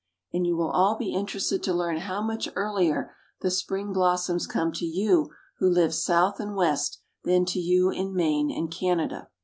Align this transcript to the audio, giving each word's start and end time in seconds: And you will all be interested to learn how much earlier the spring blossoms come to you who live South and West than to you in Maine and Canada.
And 0.33 0.47
you 0.47 0.57
will 0.57 0.71
all 0.71 0.97
be 0.97 1.13
interested 1.13 1.61
to 1.61 1.75
learn 1.75 1.97
how 1.97 2.23
much 2.23 2.49
earlier 2.55 3.13
the 3.41 3.51
spring 3.51 3.93
blossoms 3.93 4.47
come 4.47 4.71
to 4.71 4.85
you 4.87 5.29
who 5.59 5.69
live 5.69 5.93
South 5.93 6.39
and 6.39 6.55
West 6.55 6.99
than 7.23 7.45
to 7.45 7.59
you 7.59 7.91
in 7.91 8.11
Maine 8.15 8.49
and 8.49 8.71
Canada. 8.71 9.29